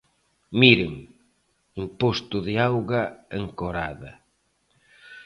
[0.61, 0.95] Miren,
[1.83, 3.03] imposto de auga
[3.39, 4.11] encorada.